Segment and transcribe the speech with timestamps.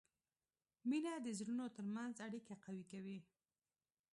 [0.89, 3.19] مینه د زړونو ترمنځ اړیکه قوي کوي.